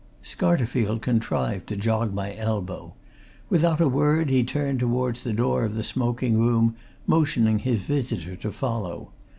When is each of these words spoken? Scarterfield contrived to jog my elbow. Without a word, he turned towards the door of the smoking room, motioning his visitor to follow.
Scarterfield 0.23 1.03
contrived 1.03 1.67
to 1.67 1.75
jog 1.75 2.11
my 2.11 2.35
elbow. 2.35 2.95
Without 3.51 3.79
a 3.79 3.87
word, 3.87 4.31
he 4.31 4.43
turned 4.43 4.79
towards 4.79 5.21
the 5.21 5.31
door 5.31 5.63
of 5.63 5.75
the 5.75 5.83
smoking 5.83 6.39
room, 6.39 6.75
motioning 7.05 7.59
his 7.59 7.81
visitor 7.83 8.35
to 8.35 8.51
follow. 8.51 9.11